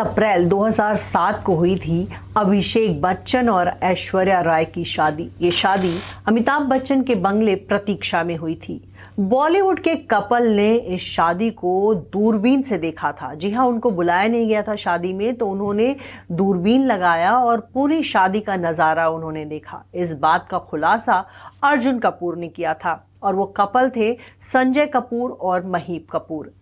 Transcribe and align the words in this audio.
अप्रैल 0.00 0.48
2007 0.48 1.42
को 1.44 1.54
हुई 1.54 1.76
थी 1.76 2.08
अभिषेक 2.36 3.00
बच्चन 3.02 3.48
और 3.48 3.68
ऐश्वर्या 3.82 4.40
राय 4.40 4.64
की 4.64 4.84
शादी। 4.84 5.30
ये 5.40 5.50
शादी 5.52 5.92
अमिताभ 6.28 6.62
बच्चन 6.68 7.02
के 7.02 7.14
बंगले 7.16 7.54
प्रतीक्षा 7.54 8.22
में 8.24 8.36
हुई 8.36 8.54
थी। 8.58 8.80
बॉलीवुड 9.20 9.80
के 9.80 9.94
कपल 10.10 10.46
ने 10.46 10.74
इस 10.74 11.02
शादी 11.06 11.50
को 11.50 11.94
दूरबीन 12.12 12.62
से 12.62 12.78
देखा 12.78 13.10
था। 13.12 13.32
जी 13.34 13.50
हाँ 13.50 13.66
उनको 13.66 13.90
बुलाया 13.90 14.28
नहीं 14.28 14.48
गया 14.48 14.62
था 14.62 14.76
शादी 14.76 15.12
में 15.12 15.34
तो 15.34 15.46
उन्होंने 15.46 15.94
दूरबीन 16.32 16.86
लगाया 16.86 17.36
और 17.38 17.60
पूरी 17.74 18.02
शादी 18.02 18.40
का 18.40 18.56
नज़ारा 18.56 19.08
उन्होंने 19.08 19.44
देखा। 19.44 19.84
इस 19.94 20.14
बात 20.14 20.48
का 20.50 20.58
खुलासा 20.60 21.24
अर्जुन 21.64 21.98
कपूर 21.98 22.36
ने 22.36 22.48
किया 22.48 22.74
था 22.74 23.04
और 23.22 23.34
वो 23.34 23.44
कपल 23.56 23.90
थे 23.96 24.12
संजय 24.42 24.86
कपूर 24.86 25.30
और 25.32 25.66
महीप 25.66 26.06
कपूर। 26.12 26.52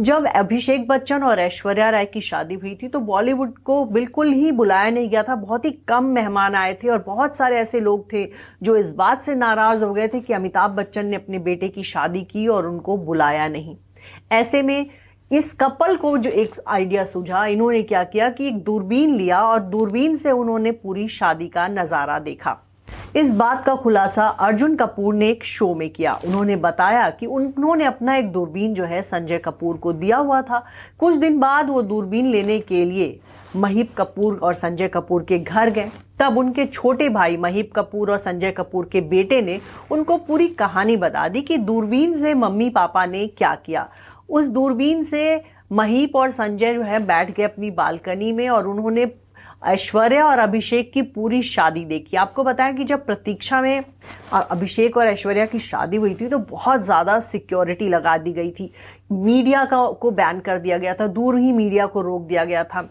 जब 0.00 0.26
अभिषेक 0.26 0.86
बच्चन 0.88 1.22
और 1.22 1.38
ऐश्वर्या 1.40 1.88
राय 1.90 2.04
की 2.04 2.20
शादी 2.20 2.54
हुई 2.54 2.74
थी 2.74 2.88
तो 2.88 3.00
बॉलीवुड 3.00 3.58
को 3.58 3.84
बिल्कुल 3.84 4.28
ही 4.28 4.52
बुलाया 4.52 4.90
नहीं 4.90 5.08
गया 5.10 5.22
था। 5.22 5.34
बहुत 5.34 5.64
ही 5.64 5.70
कम 5.88 6.04
मेहमान 6.04 6.54
आए 6.54 6.72
थे 6.74 6.88
और 6.88 7.02
बहुत 7.06 7.36
सारे 7.36 7.56
ऐसे 7.56 7.80
लोग 7.80 8.06
थे 8.12 8.24
जो 8.62 8.76
इस 8.76 8.92
बात 8.92 9.22
से 9.22 9.34
नाराज़ 9.34 9.84
हो 9.84 9.92
गए 9.94 10.08
थे 10.08 10.20
कि 10.20 10.32
अमिताभ 10.32 10.70
बच्चन 10.70 11.06
ने 11.06 11.16
अपने 11.16 11.38
बेटे 11.40 11.68
की 11.68 11.82
शादी 11.82 12.22
की 12.22 12.46
और 12.48 12.66
उनको 12.66 12.96
बुलाया 12.96 13.48
नहीं। 13.48 13.76
ऐसे 14.32 14.62
में 14.62 14.86
इस 15.30 15.52
कपल 15.54 15.96
को 15.96 16.16
जो 16.18 16.30
एक 16.30 16.54
आइडिया 16.68 17.04
सूझा, 17.04 17.44
इन्होंने 17.46 17.82
क्या 17.82 18.04
किया 18.04 18.30
कि 18.30 18.48
एक 18.48 18.64
दूरबीन 18.64 19.14
लिया 19.14 19.42
और 19.42 19.60
दूरबीन 19.60 20.16
से 20.16 20.30
उन्होंने 20.30 20.72
पूरी 20.72 21.08
शादी 21.10 21.48
का 21.48 21.68
नज़ारा 21.68 22.18
देखा। 22.18 22.58
इस 23.16 23.32
बात 23.34 23.64
का 23.64 23.74
खुलासा 23.74 24.26
अर्जुन 24.26 24.74
कपूर 24.76 25.14
ने 25.14 25.28
एक 25.28 25.44
शो 25.44 25.74
में 25.74 25.88
किया। 25.90 26.12
उन्होंने 26.26 26.56
बताया 26.56 27.08
कि 27.10 27.26
उन्होंने 27.26 27.84
अपना 27.84 28.16
एक 28.16 28.30
दूरबीन 28.32 28.74
जो 28.74 28.84
है, 28.84 29.00
संजय 29.02 29.38
कपूर 29.38 29.76
को 29.76 29.92
दिया 29.92 30.16
हुआ 30.16 30.40
था। 30.42 30.62
कुछ 30.98 31.16
दिन 31.16 31.38
बाद 31.40 31.70
वो 31.70 31.82
दूरबीन 31.82 32.26
लेने 32.26 32.58
के 32.60 32.84
लिए 32.84 33.18
महीप 33.56 33.94
कपूर 33.96 34.38
और 34.42 34.54
संजय 34.54 34.88
कपूर 34.88 35.22
के 35.22 35.38
घर 35.38 35.70
गए। 35.70 35.90
तब 36.20 36.38
उनके 36.38 36.66
छोटे 36.66 37.08
भाई 37.08 37.36
महीप 37.36 37.72
कपूर 37.76 38.10
और 38.10 38.18
संजय 38.18 38.50
कपूर 38.50 38.88
के 38.92 39.00
बेटे 39.00 39.40
ने 39.42 39.60
उनको 39.90 40.16
पूरी 40.18 40.46
कहानी 40.48 40.96
बता 40.96 41.28
दी 41.28 41.42
कि 41.42 41.56
दूरबीन 41.56 42.14
से 42.14 42.34
मम्मी 42.34 42.68
पापा 42.70 43.06
ने 43.06 43.26
क्या 43.28 43.54
किया। 43.56 43.88
उस 44.28 44.46
दूरबीन 44.46 45.02
से 45.02 45.42
महीप 45.72 46.16
और 46.16 46.30
संजय 46.30 46.74
जो 46.74 46.82
है, 46.82 46.98
बैठ 46.98 47.36
गए 47.36 47.42
अपनी 47.42 47.70
बालकनी 47.70 48.32
में 48.32 48.48
और 48.48 48.68
उन्होंने 48.68 49.06
ऐश्वर्या 49.62 50.26
और 50.26 50.38
अभिषेक 50.38 50.92
की 50.92 51.02
पूरी 51.04 51.42
शादी 51.42 51.84
देखी। 51.84 52.16
आपको 52.16 52.44
बताया 52.44 52.72
कि 52.72 52.84
जब 52.84 53.04
प्रतीक्षा 53.06 53.60
में 53.62 53.84
अभिषेक 54.32 54.96
और 54.96 55.06
ऐश्वर्या 55.06 55.46
की 55.46 55.58
शादी 55.58 55.96
हुई 55.96 56.14
थी 56.14 56.28
तो 56.28 56.38
बहुत 56.40 56.84
ज़्यादा 56.84 57.18
सिक्योरिटी 57.22 57.88
लगा 57.88 58.16
दी 58.18 58.32
गई 58.32 58.50
थी। 58.50 58.70
मीडिया 59.12 59.64
का, 59.64 59.84
को 59.84 60.10
बैन 60.10 60.40
कर 60.40 60.58
दिया 60.58 60.78
गया 60.78 60.94
था, 60.94 61.06
दूर 61.08 61.38
ही 61.38 61.52
मीडिया 61.52 61.86
को 61.86 62.00
रोक 62.02 62.22
दिया 62.22 62.44
गया 62.44 62.64
था। 62.64 62.88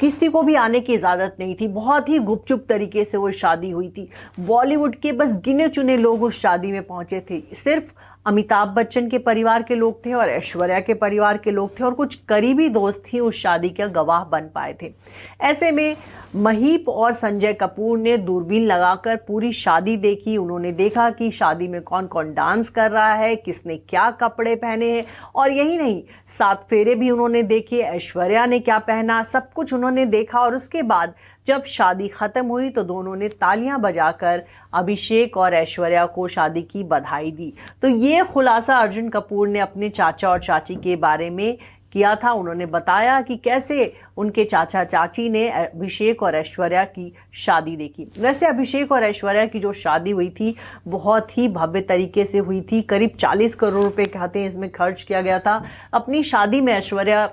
किसी 0.00 0.28
को 0.28 0.42
भी 0.42 0.54
आने 0.54 0.80
की 0.80 0.94
इजाज़त 0.94 1.36
नहीं 1.40 1.54
थी। 1.54 1.66
बहुत 1.68 2.08
ही 2.08 2.18
गुपचुप 2.20 2.64
तरीके 2.68 3.04
से 3.04 3.18
वो 3.18 3.30
शादी 3.32 3.70
हुई 3.70 3.88
थी। 3.88 4.08
बॉलीवुड 4.40 4.94
के 4.96 5.12
बस 5.12 5.32
गिने 5.44 5.68
चुने 5.68 5.96
लोग 5.96 6.22
उस 6.22 6.40
शादी 6.40 6.70
में 6.72 6.82
पहुँचे 6.82 7.20
थे। 7.30 7.42
सिर्फ़ 7.54 7.92
अमिताभ 8.28 8.68
बच्चन 8.68 9.08
के 9.08 9.18
परिवार 9.18 9.62
के 9.62 9.74
लोग 9.74 10.04
थे 10.06 10.12
और 10.12 10.28
ऐश्वर्या 10.28 10.80
के 10.80 10.94
परिवार 10.94 11.36
के 11.36 11.50
लोग 11.50 11.78
थे 11.78 11.84
और 11.84 11.94
कुछ 11.94 12.14
करीबी 12.28 12.68
दोस्त 12.68 13.02
ही 13.08 13.20
उस 13.20 13.34
शादी 13.34 13.68
के 13.70 13.88
गवाह 13.88 14.24
बन 14.24 14.48
पाए 14.54 14.74
थे। 14.82 14.92
ऐसे 15.40 15.70
में 15.70 15.96
महीप 16.36 16.88
और 16.88 17.12
संजय 17.12 17.52
कपूर 17.52 17.98
ने 17.98 18.16
दूरबीन 18.18 18.64
लगाकर 18.64 19.16
पूरी 19.28 19.52
शादी 19.52 19.96
देखी। 19.96 20.36
उन्होंने 20.36 20.72
देखा 20.72 21.08
कि 21.10 21.30
शादी 21.30 21.68
में 21.68 21.80
कौन 21.82 22.06
कौन 22.06 22.34
डांस 22.34 22.68
कर 22.68 22.90
रहा 22.90 23.14
है, 23.14 23.34
किसने 23.36 23.76
क्या 23.78 24.10
कपड़े 24.12 24.54
पहने 24.56 24.90
हैं 24.92 25.04
और 25.34 25.52
यही 25.52 25.78
नहीं, 25.78 26.02
सात 26.38 26.66
फेरे 26.70 26.94
भी 26.94 27.10
उन्होंने 27.10 27.42
देखे, 27.44 27.78
ऐश्वर्या 27.78 28.46
ने 28.46 28.58
क्या 28.60 28.78
पहना, 28.80 29.22
सब 29.22 29.52
कुछ 29.52 29.72
उन्होंने 29.74 30.06
देखा 30.06 30.40
और 30.40 30.56
उसके 30.56 30.82
बाद 30.84 31.14
जब 31.46 31.64
शादी 31.66 32.08
खत्म 32.08 32.46
हुई 32.46 32.68
तो 32.70 32.82
दोनों 32.84 33.16
ने 33.16 33.28
तालियाँ 33.30 33.80
बजाकर 33.80 34.44
अभिषेक 34.72 35.36
और 35.36 35.54
ऐश्वर्या 35.54 36.06
को 36.06 36.28
शादी 36.28 36.62
की 36.62 36.84
बधाई 36.84 37.30
दी। 37.30 37.52
तो 37.82 37.88
ये 37.88 38.22
खुलासा 38.22 38.76
अर्जुन 38.76 39.08
कपूर 39.08 39.48
ने 39.48 39.58
अपने 39.58 39.88
चाचा 39.88 40.28
और 40.28 40.40
चाची 40.40 40.74
के 40.74 40.96
बारे 40.96 41.30
में 41.30 41.58
किया 41.92 42.14
था। 42.14 42.32
उन्होंने 42.32 42.66
बताया 42.66 43.20
कि 43.20 43.36
कैसे 43.36 43.92
उनके 44.16 44.44
चाचा 44.44 44.84
चाची 44.84 45.28
ने 45.30 45.48
अभिषेक 45.48 46.22
और 46.22 46.34
ऐश्वर्या 46.34 46.84
की 46.84 47.12
शादी 47.32 47.76
देखी। 47.76 48.06
वैसे 48.18 48.46
अभिषेक 48.46 48.92
और 48.92 49.02
ऐश्वर्या 49.02 49.46
की 49.46 49.58
जो 49.58 49.72
शादी 49.72 50.10
हुई 50.10 50.28
थी, 50.30 50.54
बहुत 50.88 51.38
ही 51.38 51.48
भव्य 51.48 51.80
तरीके 51.80 52.24
से 52.24 52.38
हुई 52.38 52.60
थी। 52.72 52.82
करीब 52.82 53.10
40 53.18 53.54
करोड़ 53.54 53.84
रुपए 53.84 54.04
कहते 54.04 54.40
हैं 54.40 54.48
इसमें 54.48 54.70
खर्च 54.70 55.02
किया 55.02 55.20
गया 55.20 55.38
था। 55.38 55.64
अपनी 55.94 56.22
शादी 56.22 56.60
में 56.60 56.72
ऐश्वर्या 56.72 57.28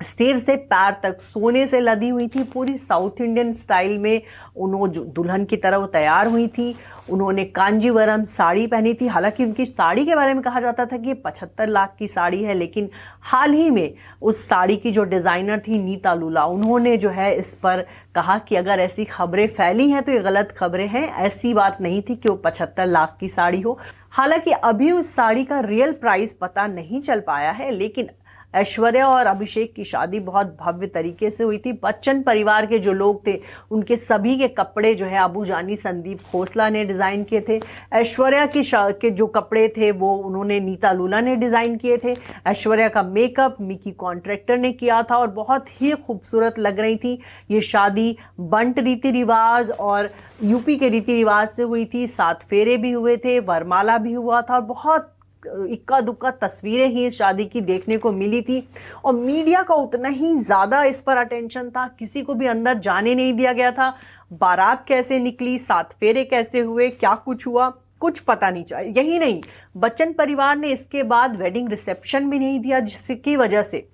सिर 0.00 0.36
से 0.38 0.54
पैर 0.56 0.92
तक, 1.02 1.20
सोने 1.20 1.66
से 1.66 1.78
लदी 1.80 2.08
हुई 2.08 2.26
थी 2.28 2.42
पूरी 2.44 2.76
साउथ 2.78 3.20
इंडियन 3.20 3.52
स्टाइल 3.54 3.98
में। 3.98 4.22
उन्होंने 4.56 5.04
दुल्हन 5.06 5.44
की 5.44 5.56
तरह 5.56 5.76
वो 5.76 5.86
तैयार 5.86 6.26
हुई 6.26 6.46
थी। 6.48 6.74
उन्होंने 7.10 7.44
कांजीवरम 7.44 8.24
साड़ी 8.26 8.66
पहनी 8.66 8.92
थी। 8.94 9.06
हालाँकि 9.06 9.44
उनकी 9.44 9.66
साड़ी 9.66 10.04
के 10.06 10.14
बारे 10.14 10.34
में 10.34 10.42
कहा 10.42 10.60
जाता 10.60 10.86
था 10.86 10.96
कि 10.96 11.08
ये 11.08 11.14
पचहत्तर 11.16 11.66
लाख 11.68 11.94
की 11.98 12.08
साड़ी 12.08 12.42
है, 12.42 12.54
लेकिन 12.54 12.88
हाल 13.22 13.52
ही 13.52 13.70
में 13.70 13.94
उस 14.22 14.46
साड़ी 14.48 14.76
की 14.76 14.90
जो 14.92 15.04
डिज़ाइनर 15.04 15.58
थी 15.58 15.78
नीता 15.78 16.14
लूला, 16.14 16.44
उन्होंने 16.46 16.96
जो 16.96 17.10
है 17.10 17.34
इस 17.34 17.54
पर 17.54 17.84
कहा 18.14 18.38
कि 18.38 18.56
अगर 18.56 18.80
ऐसी 18.80 19.04
खबरें 19.06 19.46
फैली 19.48 19.90
हैं 19.90 20.02
तो 20.02 20.12
ये 20.12 20.20
गलत 20.20 20.54
खबरें 20.58 20.86
हैं। 20.88 21.06
ऐसी 21.16 21.54
बात 21.54 21.80
नहीं 21.80 22.02
थी 22.02 22.16
कि 22.16 22.28
वो 22.28 22.36
पचहत्तर 22.36 22.86
लाख 22.86 23.16
की 23.20 23.28
साड़ी 23.28 23.60
हो। 23.60 23.78
हालाँकि 24.10 24.50
अभी 24.52 24.90
उस 24.92 25.14
साड़ी 25.14 25.44
का 25.44 25.60
रियल 25.60 25.92
प्राइस 25.92 26.36
पता 26.40 26.66
नहीं 26.68 27.00
चल 27.00 27.20
पाया 27.20 27.50
है, 27.50 27.70
लेकिन 27.70 28.08
ऐश्वर्या 28.54 29.08
और 29.08 29.26
अभिषेक 29.26 29.72
की 29.74 29.84
शादी 29.84 30.20
बहुत 30.20 30.56
भव्य 30.60 30.86
तरीके 30.86 31.30
से 31.30 31.44
हुई 31.44 31.58
थी। 31.58 31.72
बच्चन 31.82 32.22
परिवार 32.22 32.66
के 32.66 32.78
जो 32.78 32.92
लोग 32.92 33.26
थे, 33.26 33.38
उनके 33.70 33.96
सभी 33.96 34.36
के 34.38 34.48
कपड़े 34.48 34.94
जो 34.94 35.06
है, 35.06 35.18
अबू 35.18 35.44
जानी, 35.44 35.76
संदीप 35.76 36.22
खोसला 36.22 36.68
ने 36.68 36.84
डिज़ाइन 36.84 37.24
किए 37.24 37.40
थे। 37.48 37.60
ऐश्वर्या 37.92 38.46
की 38.46 38.62
के 38.66 39.10
जो 39.10 39.26
कपड़े 39.26 39.66
थे, 39.68 39.90
वो 39.90 40.14
उन्होंने 40.16 40.60
नीता 40.60 40.92
लूला 40.92 41.20
ने 41.20 41.36
डिज़ाइन 41.36 41.76
किए 41.76 41.96
थे। 41.96 42.14
ऐश्वर्या 42.46 42.88
का 42.88 43.02
मेकअप 43.02 43.56
मिकी 43.60 43.90
कॉन्ट्रैक्टर 43.90 44.58
ने 44.58 44.72
किया 44.72 45.02
था 45.02 45.16
और 45.16 45.30
बहुत 45.32 45.66
ही 45.80 45.92
खूबसूरत 45.96 46.58
लग 46.58 46.80
रही 46.80 46.96
थी। 46.96 47.18
ये 47.50 47.60
शादी 47.60 48.16
बंट 48.40 48.78
रीति 48.78 49.10
रिवाज 49.10 49.70
और 49.70 50.10
यूपी 50.44 50.76
के 50.76 50.88
रीति 50.88 51.14
रिवाज 51.14 51.48
से 51.48 51.62
हुई 51.62 51.84
थी। 51.84 52.06
सात 52.06 52.42
फेरे 52.42 52.76
भी 52.76 52.90
हुए 52.90 53.16
थे, 53.16 53.38
वरमाला 53.40 53.98
भी 53.98 54.12
हुआ 54.12 54.42
था 54.42 54.54
और 54.54 54.60
बहुत 54.62 55.14
इक्का 55.42 56.00
दुक्का 56.00 56.30
तस्वीरें 56.40 56.88
ही 56.88 57.06
इस 57.06 57.18
शादी 57.18 57.44
की 57.44 57.60
देखने 57.62 57.96
को 57.96 58.12
मिली 58.12 58.40
थी। 58.42 58.62
और 59.04 59.14
मीडिया 59.14 59.62
का 59.62 59.74
उतना 59.76 60.08
ही 60.08 60.34
ज़्यादा 60.36 60.82
इस 60.84 61.00
पर 61.02 61.16
अटेंशन 61.16 61.68
था। 61.70 61.86
किसी 61.98 62.22
को 62.22 62.34
भी 62.34 62.46
अंदर 62.46 62.78
जाने 62.78 63.14
नहीं 63.14 63.32
दिया 63.32 63.52
गया 63.52 63.70
था। 63.72 63.94
बारात 64.32 64.84
कैसे 64.88 65.18
निकली? 65.18 65.58
सात 65.58 65.92
फेरे 65.92 66.24
कैसे 66.24 66.60
हुए? 66.60 66.88
क्या 66.90 67.14
कुछ 67.16 67.46
हुआ? 67.46 67.68
कुछ 68.00 68.18
पता 68.20 68.50
नहीं 68.50 68.64
चाहिए 68.64 68.92
यही 68.92 69.18
नहीं, 69.18 69.40
बच्चन 69.76 70.12
परिवार 70.12 70.56
ने 70.56 70.68
इसके 70.72 71.02
बाद 71.02 71.34
वेडिंग 71.36 71.68
रिसेप्शन 71.68 72.28
भी 72.30 72.38
नहीं 72.38 72.58
दिया, 72.60 72.80
जिसकी 72.80 73.36
वजह 73.36 73.62
से 73.62 73.88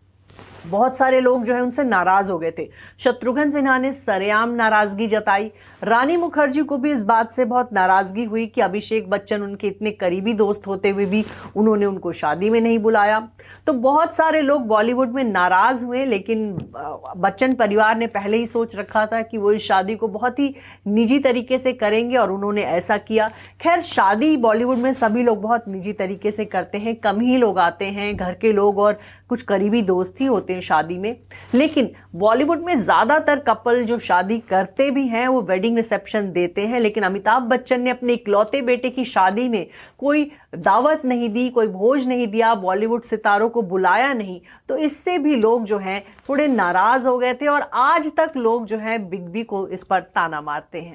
बहुत 0.67 0.97
सारे 0.97 1.21
लोग 1.21 1.45
जो 1.45 1.55
है 1.55 1.61
उनसे 1.61 1.85
नाराज़ 1.85 2.31
हो 2.33 2.39
गए 2.39 2.51
थे। 2.59 2.69
शत्रुघ्न 2.99 3.51
सिन्हा 3.51 3.77
ने 3.79 3.93
सरेआम 3.93 4.51
नाराज़गी 4.51 5.07
जताई। 5.07 5.51
रानी 5.83 6.17
मुखर्जी 6.17 6.63
को 6.63 6.79
भी 6.79 6.93
इस 6.93 7.05
बात 7.05 7.33
से 7.33 7.45
बहुत 7.45 7.73
नाराज़गी 7.73 8.25
हुई 8.25 8.47
कि 8.47 8.61
अभिषेक 8.61 9.09
बच्चन 9.11 9.43
उनके 9.43 9.69
इतने 9.69 9.91
करीबी 9.91 10.33
दोस्त 10.35 10.67
होते 10.67 10.91
हुए 10.91 11.07
भी 11.07 11.25
उन्होंने 11.57 11.87
उनको 11.87 12.13
शादी 12.13 12.51
में 12.51 12.61
नहीं 12.61 12.79
बुलाया। 12.79 13.21
तो 13.67 13.73
बहुत 13.73 14.15
सारे 14.15 14.41
लोग 14.41 14.67
बॉलीवुड 14.67 15.13
में 15.13 15.23
नाराज़ 15.25 15.85
हुए, 15.85 16.05
लेकिन 16.05 16.53
बच्चन 17.17 17.53
परिवार 17.53 17.97
ने 17.97 18.07
पहले 18.07 18.37
ही 18.37 18.47
सोच 18.47 18.77
रखा 18.77 19.05
था 19.07 19.21
कि 19.23 19.39
वो 19.39 19.53
इस 19.53 19.63
शादी 19.63 19.95
को 19.97 20.09
बहुत 20.09 20.39
ही 20.39 20.55
निजी 20.87 21.19
तरीके 21.19 21.59
से 21.59 21.73
करेंगे 21.73 22.17
और 22.17 22.33
उन्होंने 22.33 22.63
ऐसा 22.63 22.97
किया। 22.99 23.29
खैर, 23.61 23.83
शादी 23.83 24.37
बॉलीवुड 24.37 24.79
में 24.79 24.93
सभी 24.93 25.23
लोग 25.23 25.41
बहुत 25.43 25.69
निजी 25.69 25.93
तरीके 25.93 26.31
से 26.31 26.45
करते 26.45 26.79
हैं, 26.79 26.95
कम 26.97 27.21
ही 27.21 27.37
लोग 27.37 27.59
आते 27.59 27.85
हैं, 27.85 28.15
घर 28.17 28.35
के 28.35 28.53
लोग 28.53 28.79
और 28.79 28.99
कुछ 29.29 29.43
करीबी 29.43 29.83
दोस्त 29.83 30.21
ही 30.21 30.27
होते 30.27 30.54
हैं 30.55 30.61
शादी 30.63 30.99
में। 30.99 31.17
लेकिन 31.55 31.91
बॉलीवुड 32.17 32.65
में 32.65 32.79
ज़्यादातर 32.79 33.39
कपल 33.39 33.83
जो 33.85 33.99
शादी 33.99 34.39
करते 34.41 34.91
भी 34.91 35.07
हैं, 35.09 35.27
वो 35.29 35.43
वेडिंग 35.43 35.77
रिसेप्शन 35.77 36.31
देते 36.33 36.67
हैं। 36.67 36.81
लेकिन 36.81 37.05
अमिताभ 37.05 37.43
बच्चन 37.43 37.81
ने 37.81 37.91
अपने 37.91 38.13
इकलौते 38.13 38.63
बेटे 38.63 38.91
की 38.91 39.05
शादी 39.05 39.49
में 39.49 39.67
कोई 39.99 40.31
दावत 40.57 41.03
नहीं 41.05 41.29
दी, 41.29 41.49
कोई 41.51 41.67
भोज 41.69 42.07
नहीं 42.09 42.27
दिया, 42.29 42.55
बॉलीवुड 42.57 43.03
सितारों 43.03 43.49
को 43.49 43.63
बुलाया 43.65 44.13
नहीं। 44.13 44.41
तो 44.69 44.77
इससे 44.77 45.19
भी 45.19 45.37
लोग 45.37 45.65
जो 45.65 45.79
हैं, 45.79 46.03
थोड़े 46.29 46.47
नाराज़ 46.49 47.07
हो 47.09 47.17
गए 47.19 47.35
थे 47.35 47.47
और 47.47 47.69
आज 47.75 48.11
तक 48.17 48.37
लोग 48.37 48.67
जो 48.67 48.79
है, 48.79 48.99
बिग 49.01 49.23
बी 49.23 49.43
को 49.45 49.67
इस 49.69 49.83
पर 49.85 50.01
ताना 50.01 50.41
मारते 50.41 50.79
हैं। 50.79 50.93